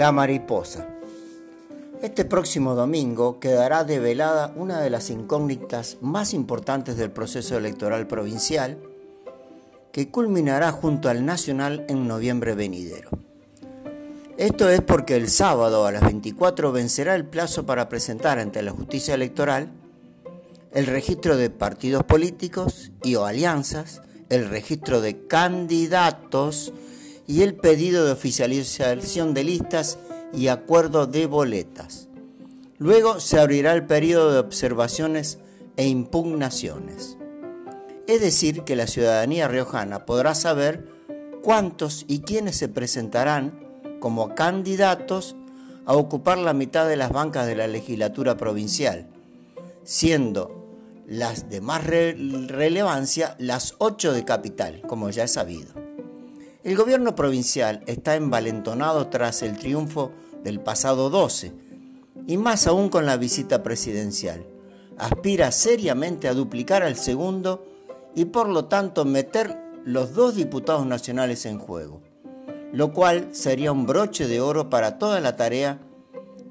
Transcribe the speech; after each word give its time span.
La 0.00 0.12
mariposa. 0.12 0.88
Este 2.00 2.24
próximo 2.24 2.74
domingo 2.74 3.38
quedará 3.38 3.84
develada 3.84 4.50
una 4.56 4.80
de 4.80 4.88
las 4.88 5.10
incógnitas 5.10 5.98
más 6.00 6.32
importantes 6.32 6.96
del 6.96 7.10
proceso 7.10 7.58
electoral 7.58 8.06
provincial, 8.06 8.78
que 9.92 10.10
culminará 10.10 10.72
junto 10.72 11.10
al 11.10 11.26
nacional 11.26 11.84
en 11.90 12.08
noviembre 12.08 12.54
venidero. 12.54 13.10
Esto 14.38 14.70
es 14.70 14.80
porque 14.80 15.16
el 15.16 15.28
sábado 15.28 15.84
a 15.84 15.92
las 15.92 16.00
24 16.00 16.72
vencerá 16.72 17.14
el 17.14 17.26
plazo 17.26 17.66
para 17.66 17.90
presentar 17.90 18.38
ante 18.38 18.62
la 18.62 18.72
justicia 18.72 19.12
electoral 19.12 19.68
el 20.72 20.86
registro 20.86 21.36
de 21.36 21.50
partidos 21.50 22.04
políticos 22.04 22.90
y 23.02 23.16
o 23.16 23.26
alianzas, 23.26 24.00
el 24.30 24.48
registro 24.48 25.02
de 25.02 25.26
candidatos 25.26 26.72
y 27.30 27.42
el 27.42 27.54
pedido 27.54 28.04
de 28.04 28.10
oficialización 28.10 29.34
de 29.34 29.44
listas 29.44 30.00
y 30.32 30.48
acuerdo 30.48 31.06
de 31.06 31.26
boletas. 31.26 32.08
Luego 32.78 33.20
se 33.20 33.38
abrirá 33.38 33.72
el 33.72 33.86
periodo 33.86 34.32
de 34.32 34.40
observaciones 34.40 35.38
e 35.76 35.86
impugnaciones. 35.86 37.18
Es 38.08 38.20
decir, 38.20 38.64
que 38.64 38.74
la 38.74 38.88
ciudadanía 38.88 39.46
riojana 39.46 40.06
podrá 40.06 40.34
saber 40.34 40.88
cuántos 41.40 42.04
y 42.08 42.22
quiénes 42.22 42.56
se 42.56 42.66
presentarán 42.66 43.64
como 44.00 44.34
candidatos 44.34 45.36
a 45.86 45.94
ocupar 45.94 46.36
la 46.36 46.52
mitad 46.52 46.88
de 46.88 46.96
las 46.96 47.12
bancas 47.12 47.46
de 47.46 47.54
la 47.54 47.68
legislatura 47.68 48.36
provincial, 48.36 49.06
siendo 49.84 50.66
las 51.06 51.48
de 51.48 51.60
más 51.60 51.86
relevancia 51.86 53.36
las 53.38 53.76
ocho 53.78 54.12
de 54.12 54.24
capital, 54.24 54.82
como 54.82 55.10
ya 55.10 55.22
es 55.22 55.32
sabido. 55.34 55.89
El 56.62 56.76
gobierno 56.76 57.14
provincial 57.14 57.82
está 57.86 58.16
envalentonado 58.16 59.08
tras 59.08 59.40
el 59.42 59.56
triunfo 59.56 60.12
del 60.44 60.60
pasado 60.60 61.08
12 61.08 61.54
y 62.26 62.36
más 62.36 62.66
aún 62.66 62.90
con 62.90 63.06
la 63.06 63.16
visita 63.16 63.62
presidencial. 63.62 64.44
Aspira 64.98 65.52
seriamente 65.52 66.28
a 66.28 66.34
duplicar 66.34 66.82
al 66.82 66.96
segundo 66.96 67.64
y 68.14 68.26
por 68.26 68.46
lo 68.46 68.66
tanto 68.66 69.06
meter 69.06 69.56
los 69.86 70.12
dos 70.12 70.34
diputados 70.34 70.84
nacionales 70.84 71.46
en 71.46 71.58
juego, 71.58 72.02
lo 72.74 72.92
cual 72.92 73.28
sería 73.32 73.72
un 73.72 73.86
broche 73.86 74.28
de 74.28 74.42
oro 74.42 74.68
para 74.68 74.98
toda 74.98 75.20
la 75.20 75.36
tarea 75.36 75.80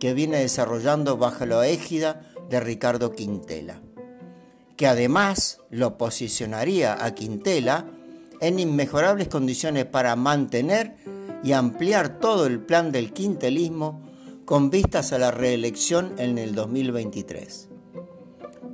que 0.00 0.14
viene 0.14 0.38
desarrollando 0.38 1.18
bajo 1.18 1.44
la 1.44 1.68
égida 1.68 2.22
de 2.48 2.60
Ricardo 2.60 3.12
Quintela, 3.12 3.82
que 4.74 4.86
además 4.86 5.60
lo 5.68 5.98
posicionaría 5.98 7.04
a 7.04 7.14
Quintela 7.14 7.84
en 8.40 8.58
inmejorables 8.58 9.28
condiciones 9.28 9.84
para 9.84 10.16
mantener 10.16 10.96
y 11.42 11.52
ampliar 11.52 12.18
todo 12.18 12.46
el 12.46 12.60
plan 12.60 12.92
del 12.92 13.12
quintelismo 13.12 14.02
con 14.44 14.70
vistas 14.70 15.12
a 15.12 15.18
la 15.18 15.30
reelección 15.30 16.14
en 16.18 16.38
el 16.38 16.54
2023. 16.54 17.68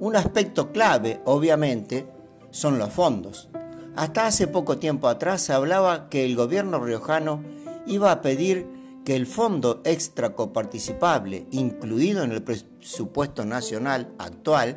Un 0.00 0.16
aspecto 0.16 0.72
clave, 0.72 1.20
obviamente, 1.24 2.06
son 2.50 2.78
los 2.78 2.92
fondos. 2.92 3.48
Hasta 3.96 4.26
hace 4.26 4.46
poco 4.46 4.78
tiempo 4.78 5.08
atrás 5.08 5.42
se 5.42 5.52
hablaba 5.52 6.08
que 6.08 6.24
el 6.24 6.36
gobierno 6.36 6.78
riojano 6.84 7.42
iba 7.86 8.10
a 8.10 8.22
pedir 8.22 8.66
que 9.04 9.14
el 9.14 9.26
fondo 9.26 9.82
extra 9.84 10.34
coparticipable, 10.34 11.46
incluido 11.50 12.22
en 12.22 12.32
el 12.32 12.42
presupuesto 12.42 13.44
nacional 13.44 14.12
actual 14.18 14.76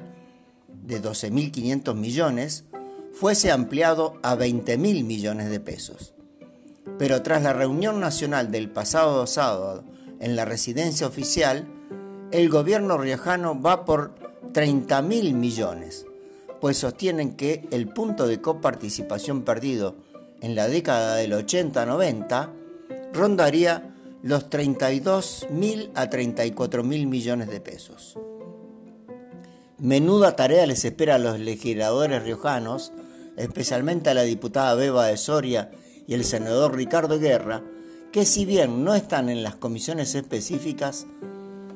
de 0.67 1.01
12.500 1.01 1.95
millones, 1.95 2.65
fuese 3.19 3.51
ampliado 3.51 4.13
a 4.21 4.35
20 4.35 4.77
mil 4.77 5.03
millones 5.03 5.49
de 5.49 5.59
pesos. 5.59 6.13
Pero 6.99 7.23
tras 7.23 7.41
la 7.41 7.51
reunión 7.51 7.99
nacional 7.99 8.51
del 8.51 8.69
pasado 8.69 9.25
sábado 9.25 9.83
en 10.19 10.35
la 10.35 10.45
residencia 10.45 11.07
oficial, 11.07 11.67
el 12.31 12.49
gobierno 12.49 12.97
riojano 12.97 13.59
va 13.59 13.85
por 13.85 14.13
30 14.53 15.01
mil 15.01 15.33
millones, 15.33 16.05
pues 16.61 16.77
sostienen 16.77 17.35
que 17.35 17.67
el 17.71 17.87
punto 17.87 18.27
de 18.27 18.39
coparticipación 18.39 19.41
perdido 19.43 19.95
en 20.41 20.55
la 20.55 20.67
década 20.67 21.15
del 21.15 21.33
80-90 21.33 22.51
rondaría 23.13 23.95
los 24.21 24.49
32 24.49 25.47
mil 25.49 25.91
a 25.95 26.09
34 26.09 26.83
mil 26.83 27.07
millones 27.07 27.49
de 27.49 27.61
pesos. 27.61 28.17
Menuda 29.79 30.35
tarea 30.35 30.65
les 30.65 30.85
espera 30.85 31.15
a 31.15 31.19
los 31.19 31.39
legisladores 31.39 32.23
riojanos 32.23 32.91
especialmente 33.37 34.09
a 34.09 34.13
la 34.13 34.23
diputada 34.23 34.75
Beba 34.75 35.05
de 35.05 35.17
Soria 35.17 35.71
y 36.07 36.13
el 36.13 36.25
senador 36.25 36.75
Ricardo 36.75 37.19
Guerra, 37.19 37.63
que 38.11 38.25
si 38.25 38.45
bien 38.45 38.83
no 38.83 38.95
están 38.95 39.29
en 39.29 39.43
las 39.43 39.55
comisiones 39.55 40.15
específicas, 40.15 41.05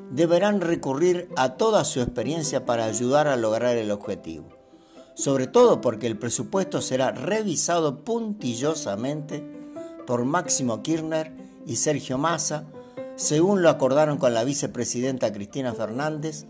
deberán 0.10 0.60
recurrir 0.60 1.30
a 1.38 1.56
toda 1.56 1.86
su 1.86 2.02
experiencia 2.02 2.66
para 2.66 2.86
ayudar 2.86 3.28
a 3.28 3.38
lograr 3.38 3.78
el 3.78 3.92
objetivo, 3.92 4.50
sobre 5.14 5.48
todo 5.48 5.82
porque 5.82 6.08
el 6.08 6.18
presupuesto 6.18 6.82
será 6.82 7.12
revisado 7.12 8.04
puntillosamente 8.04 9.44
por 10.06 10.26
Máximo 10.26 10.82
Kirchner 10.84 11.32
y 11.66 11.76
Sergio 11.78 12.18
Massa, 12.18 12.66
según 13.16 13.62
lo 13.62 13.70
acordaron 13.70 14.18
con 14.18 14.34
la 14.34 14.44
vicepresidenta 14.44 15.32
Cristina 15.32 15.74
Fernández, 15.74 16.46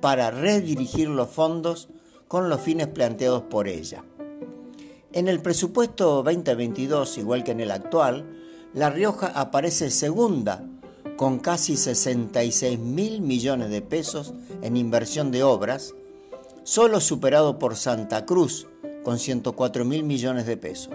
para 0.00 0.30
redirigir 0.30 1.08
los 1.08 1.28
fondos 1.28 1.88
con 2.28 2.48
los 2.48 2.60
fines 2.60 2.88
planteados 2.88 3.44
por 3.44 3.68
ella. 3.68 4.04
En 5.18 5.26
el 5.26 5.40
presupuesto 5.40 6.22
2022, 6.22 7.18
igual 7.18 7.42
que 7.42 7.50
en 7.50 7.58
el 7.58 7.72
actual, 7.72 8.24
La 8.72 8.88
Rioja 8.88 9.26
aparece 9.26 9.90
segunda 9.90 10.64
con 11.16 11.40
casi 11.40 11.76
66 11.76 12.78
mil 12.78 13.20
millones 13.20 13.68
de 13.70 13.82
pesos 13.82 14.32
en 14.62 14.76
inversión 14.76 15.32
de 15.32 15.42
obras, 15.42 15.92
solo 16.62 17.00
superado 17.00 17.58
por 17.58 17.74
Santa 17.74 18.26
Cruz 18.26 18.68
con 19.02 19.18
104 19.18 19.84
mil 19.84 20.04
millones 20.04 20.46
de 20.46 20.56
pesos. 20.56 20.94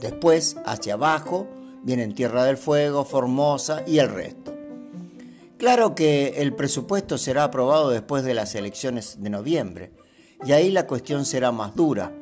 Después, 0.00 0.56
hacia 0.66 0.94
abajo, 0.94 1.46
vienen 1.84 2.16
Tierra 2.16 2.42
del 2.42 2.56
Fuego, 2.56 3.04
Formosa 3.04 3.84
y 3.86 4.00
el 4.00 4.08
resto. 4.08 4.52
Claro 5.58 5.94
que 5.94 6.42
el 6.42 6.56
presupuesto 6.56 7.18
será 7.18 7.44
aprobado 7.44 7.90
después 7.90 8.24
de 8.24 8.34
las 8.34 8.52
elecciones 8.56 9.22
de 9.22 9.30
noviembre, 9.30 9.92
y 10.44 10.50
ahí 10.50 10.72
la 10.72 10.88
cuestión 10.88 11.24
será 11.24 11.52
más 11.52 11.76
dura, 11.76 12.12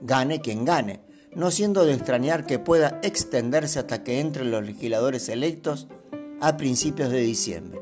gane 0.00 0.40
quien 0.40 0.64
gane, 0.64 1.00
no 1.34 1.50
siendo 1.50 1.84
de 1.84 1.94
extrañar 1.94 2.46
que 2.46 2.58
pueda 2.58 3.00
extenderse 3.02 3.78
hasta 3.78 4.04
que 4.04 4.20
entren 4.20 4.50
los 4.50 4.64
legisladores 4.64 5.28
electos 5.28 5.88
a 6.40 6.56
principios 6.56 7.10
de 7.10 7.20
diciembre. 7.20 7.80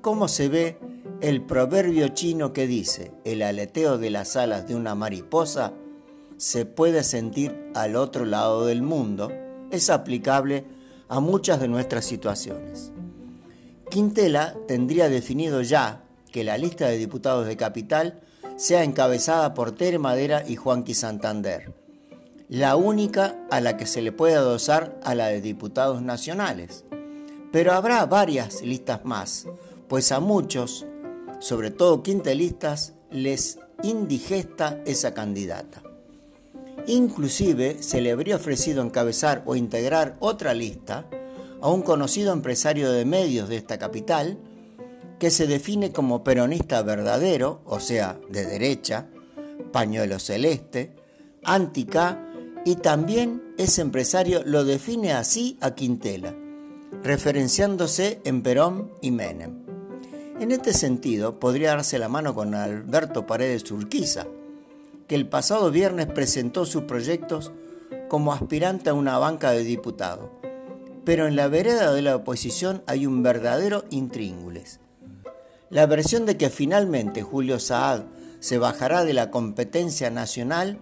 ¿Cómo 0.00 0.28
se 0.28 0.48
ve 0.48 0.78
el 1.20 1.42
proverbio 1.42 2.08
chino 2.08 2.52
que 2.52 2.66
dice, 2.66 3.12
el 3.24 3.42
aleteo 3.42 3.98
de 3.98 4.10
las 4.10 4.36
alas 4.36 4.66
de 4.66 4.74
una 4.74 4.94
mariposa 4.94 5.72
se 6.36 6.66
puede 6.66 7.04
sentir 7.04 7.70
al 7.74 7.94
otro 7.96 8.24
lado 8.24 8.66
del 8.66 8.82
mundo? 8.82 9.30
Es 9.70 9.90
aplicable 9.90 10.64
a 11.08 11.20
muchas 11.20 11.60
de 11.60 11.68
nuestras 11.68 12.04
situaciones. 12.04 12.92
Quintela 13.90 14.56
tendría 14.66 15.08
definido 15.08 15.62
ya 15.62 16.02
que 16.32 16.44
la 16.44 16.56
lista 16.56 16.88
de 16.88 16.96
diputados 16.96 17.46
de 17.46 17.56
capital 17.56 18.22
sea 18.56 18.84
encabezada 18.84 19.54
por 19.54 19.72
Tere 19.72 19.98
Madera 19.98 20.44
y 20.46 20.56
Juanqui 20.56 20.94
Santander, 20.94 21.72
la 22.48 22.76
única 22.76 23.36
a 23.50 23.60
la 23.60 23.76
que 23.76 23.86
se 23.86 24.02
le 24.02 24.12
puede 24.12 24.34
adosar 24.34 24.98
a 25.04 25.14
la 25.14 25.28
de 25.28 25.40
diputados 25.40 26.02
nacionales. 26.02 26.84
Pero 27.50 27.72
habrá 27.72 28.04
varias 28.06 28.62
listas 28.62 29.04
más, 29.04 29.46
pues 29.88 30.12
a 30.12 30.20
muchos, 30.20 30.86
sobre 31.38 31.70
todo 31.70 32.02
quintelistas, 32.02 32.94
les 33.10 33.58
indigesta 33.82 34.80
esa 34.86 35.14
candidata. 35.14 35.82
Inclusive 36.86 37.82
se 37.82 38.00
le 38.00 38.12
habría 38.12 38.36
ofrecido 38.36 38.82
encabezar 38.82 39.42
o 39.46 39.56
integrar 39.56 40.16
otra 40.20 40.54
lista 40.54 41.06
a 41.60 41.70
un 41.70 41.82
conocido 41.82 42.32
empresario 42.32 42.90
de 42.90 43.04
medios 43.04 43.48
de 43.48 43.56
esta 43.56 43.78
capital, 43.78 44.36
que 45.22 45.30
se 45.30 45.46
define 45.46 45.92
como 45.92 46.24
peronista 46.24 46.82
verdadero, 46.82 47.60
o 47.64 47.78
sea, 47.78 48.18
de 48.28 48.44
derecha, 48.44 49.06
pañuelo 49.70 50.18
celeste, 50.18 50.96
antica 51.44 52.28
y 52.64 52.74
también 52.74 53.40
ese 53.56 53.82
empresario 53.82 54.42
lo 54.44 54.64
define 54.64 55.12
así 55.12 55.58
a 55.60 55.76
Quintela, 55.76 56.34
referenciándose 57.04 58.20
en 58.24 58.42
Perón 58.42 58.94
y 59.00 59.12
Menem. 59.12 59.62
En 60.40 60.50
este 60.50 60.72
sentido, 60.72 61.38
podría 61.38 61.68
darse 61.68 62.00
la 62.00 62.08
mano 62.08 62.34
con 62.34 62.56
Alberto 62.56 63.24
Paredes 63.24 63.70
Urquiza, 63.70 64.26
que 65.06 65.14
el 65.14 65.28
pasado 65.28 65.70
viernes 65.70 66.06
presentó 66.06 66.66
sus 66.66 66.82
proyectos 66.82 67.52
como 68.08 68.32
aspirante 68.32 68.90
a 68.90 68.94
una 68.94 69.18
banca 69.18 69.52
de 69.52 69.62
diputado. 69.62 70.32
Pero 71.04 71.28
en 71.28 71.36
la 71.36 71.46
vereda 71.46 71.92
de 71.92 72.02
la 72.02 72.16
oposición 72.16 72.82
hay 72.88 73.06
un 73.06 73.22
verdadero 73.22 73.84
intríngules. 73.90 74.81
La 75.72 75.86
versión 75.86 76.26
de 76.26 76.36
que 76.36 76.50
finalmente 76.50 77.22
Julio 77.22 77.58
Saad 77.58 78.02
se 78.40 78.58
bajará 78.58 79.06
de 79.06 79.14
la 79.14 79.30
competencia 79.30 80.10
nacional 80.10 80.78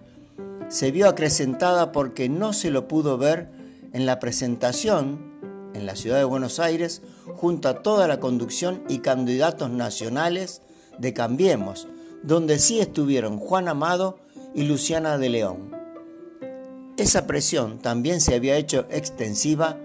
se 0.67 0.91
vio 0.91 1.07
acrecentada 1.07 1.93
porque 1.93 2.27
no 2.27 2.51
se 2.51 2.71
lo 2.71 2.89
pudo 2.89 3.17
ver 3.17 3.47
en 3.93 4.05
la 4.05 4.19
presentación 4.19 5.31
en 5.73 5.85
la 5.85 5.95
ciudad 5.95 6.17
de 6.17 6.25
Buenos 6.25 6.59
Aires 6.59 7.01
junto 7.35 7.69
a 7.69 7.81
toda 7.81 8.05
la 8.09 8.19
conducción 8.19 8.83
y 8.89 8.99
candidatos 8.99 9.69
nacionales 9.69 10.61
de 10.99 11.13
Cambiemos, 11.13 11.87
donde 12.21 12.59
sí 12.59 12.81
estuvieron 12.81 13.37
Juan 13.37 13.69
Amado 13.69 14.19
y 14.53 14.63
Luciana 14.63 15.17
de 15.17 15.29
León. 15.29 15.71
Esa 16.97 17.27
presión 17.27 17.79
también 17.79 18.19
se 18.19 18.35
había 18.35 18.57
hecho 18.57 18.85
extensiva 18.89 19.77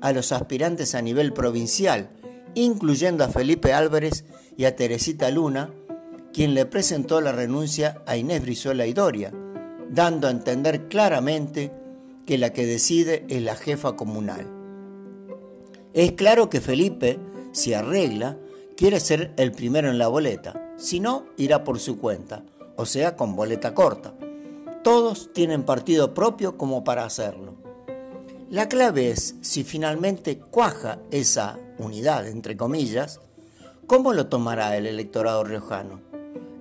a 0.00 0.12
los 0.12 0.30
aspirantes 0.30 0.94
a 0.94 1.02
nivel 1.02 1.32
provincial, 1.32 2.08
incluyendo 2.54 3.24
a 3.24 3.28
Felipe 3.28 3.72
Álvarez 3.72 4.24
y 4.56 4.64
a 4.64 4.76
Teresita 4.76 5.30
Luna, 5.30 5.70
quien 6.32 6.54
le 6.54 6.66
presentó 6.66 7.20
la 7.20 7.32
renuncia 7.32 8.02
a 8.06 8.16
Inés 8.16 8.42
Brizuela 8.42 8.86
y 8.86 8.92
Doria, 8.92 9.32
dando 9.90 10.26
a 10.26 10.30
entender 10.30 10.88
claramente 10.88 11.70
que 12.26 12.38
la 12.38 12.52
que 12.52 12.66
decide 12.66 13.24
es 13.28 13.42
la 13.42 13.56
jefa 13.56 13.96
comunal. 13.96 14.46
Es 15.92 16.12
claro 16.12 16.50
que 16.50 16.60
Felipe, 16.60 17.18
si 17.52 17.74
arregla, 17.74 18.36
quiere 18.76 18.98
ser 18.98 19.32
el 19.36 19.52
primero 19.52 19.90
en 19.90 19.98
la 19.98 20.08
boleta, 20.08 20.72
si 20.76 20.98
no, 20.98 21.26
irá 21.36 21.62
por 21.62 21.78
su 21.78 21.98
cuenta, 21.98 22.42
o 22.76 22.86
sea, 22.86 23.16
con 23.16 23.36
boleta 23.36 23.74
corta. 23.74 24.14
Todos 24.82 25.32
tienen 25.32 25.62
partido 25.62 26.12
propio 26.12 26.58
como 26.58 26.82
para 26.82 27.04
hacerlo. 27.04 27.54
La 28.50 28.68
clave 28.68 29.10
es 29.10 29.36
si 29.40 29.64
finalmente 29.64 30.38
cuaja 30.38 30.98
esa 31.10 31.58
unidad, 31.78 32.26
entre 32.26 32.56
comillas, 32.56 33.20
¿cómo 33.86 34.12
lo 34.12 34.26
tomará 34.26 34.76
el 34.76 34.86
electorado 34.86 35.44
riojano? 35.44 36.00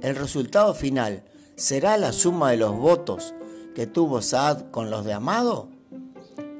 El 0.01 0.15
resultado 0.15 0.73
final 0.73 1.23
será 1.55 1.97
la 1.97 2.11
suma 2.11 2.51
de 2.51 2.57
los 2.57 2.75
votos 2.75 3.33
que 3.75 3.87
tuvo 3.87 4.21
Saad 4.21 4.69
con 4.71 4.89
los 4.89 5.05
de 5.05 5.13
Amado? 5.13 5.69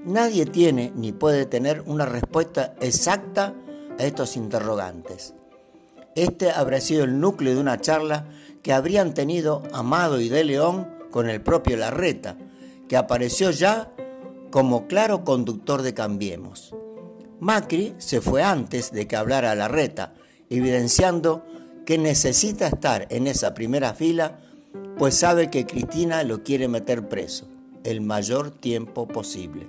Nadie 0.05 0.45
tiene 0.45 0.91
ni 0.95 1.11
puede 1.11 1.45
tener 1.45 1.81
una 1.85 2.05
respuesta 2.05 2.75
exacta 2.81 3.53
a 3.99 4.03
estos 4.03 4.35
interrogantes. 4.35 5.33
Este 6.15 6.51
habrá 6.51 6.79
sido 6.81 7.03
el 7.05 7.19
núcleo 7.19 7.55
de 7.55 7.61
una 7.61 7.79
charla 7.79 8.27
que 8.61 8.73
habrían 8.73 9.13
tenido 9.13 9.63
Amado 9.73 10.19
y 10.19 10.29
De 10.29 10.43
León 10.43 10.87
con 11.11 11.29
el 11.29 11.41
propio 11.41 11.77
Larreta, 11.77 12.37
que 12.87 12.97
apareció 12.97 13.51
ya 13.51 13.91
como 14.51 14.87
claro 14.87 15.23
conductor 15.23 15.81
de 15.81 15.93
Cambiemos. 15.93 16.75
Macri 17.39 17.95
se 17.97 18.21
fue 18.21 18.43
antes 18.43 18.91
de 18.91 19.07
que 19.07 19.15
hablara 19.15 19.55
Larreta, 19.55 20.13
evidenciando 20.57 21.45
que 21.85 21.97
necesita 21.97 22.67
estar 22.67 23.07
en 23.09 23.27
esa 23.27 23.53
primera 23.53 23.93
fila, 23.93 24.39
pues 24.97 25.15
sabe 25.15 25.49
que 25.49 25.65
Cristina 25.65 26.23
lo 26.23 26.43
quiere 26.43 26.67
meter 26.67 27.09
preso 27.09 27.47
el 27.83 28.01
mayor 28.01 28.51
tiempo 28.51 29.07
posible. 29.07 29.67